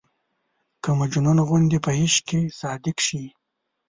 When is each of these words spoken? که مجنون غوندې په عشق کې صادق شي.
که 0.83 0.89
مجنون 0.99 1.37
غوندې 1.47 1.77
په 1.85 1.91
عشق 2.01 2.21
کې 2.29 2.41
صادق 2.59 2.97
شي. 3.07 3.23